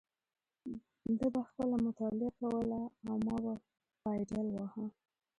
[1.17, 3.53] ده به خپله مطالعه کوله او ما به
[4.01, 4.85] پایډل واهه.